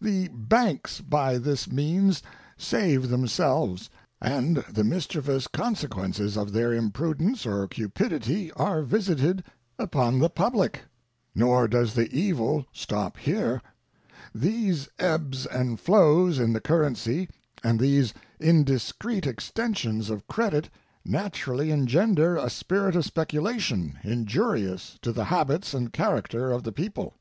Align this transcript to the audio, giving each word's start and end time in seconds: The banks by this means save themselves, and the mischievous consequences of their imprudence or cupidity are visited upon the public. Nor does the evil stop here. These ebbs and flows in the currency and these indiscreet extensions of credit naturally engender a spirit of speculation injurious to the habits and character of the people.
The 0.00 0.28
banks 0.28 1.02
by 1.02 1.36
this 1.36 1.70
means 1.70 2.22
save 2.56 3.10
themselves, 3.10 3.90
and 4.18 4.56
the 4.72 4.82
mischievous 4.82 5.46
consequences 5.46 6.38
of 6.38 6.54
their 6.54 6.72
imprudence 6.72 7.44
or 7.44 7.68
cupidity 7.68 8.50
are 8.52 8.80
visited 8.80 9.44
upon 9.78 10.20
the 10.20 10.30
public. 10.30 10.84
Nor 11.34 11.68
does 11.68 11.92
the 11.92 12.10
evil 12.10 12.64
stop 12.72 13.18
here. 13.18 13.60
These 14.34 14.88
ebbs 14.98 15.44
and 15.44 15.78
flows 15.78 16.38
in 16.38 16.54
the 16.54 16.62
currency 16.62 17.28
and 17.62 17.78
these 17.78 18.14
indiscreet 18.40 19.26
extensions 19.26 20.08
of 20.08 20.26
credit 20.26 20.70
naturally 21.04 21.70
engender 21.70 22.38
a 22.38 22.48
spirit 22.48 22.96
of 22.96 23.04
speculation 23.04 23.98
injurious 24.02 24.98
to 25.02 25.12
the 25.12 25.24
habits 25.24 25.74
and 25.74 25.92
character 25.92 26.52
of 26.52 26.62
the 26.62 26.72
people. 26.72 27.16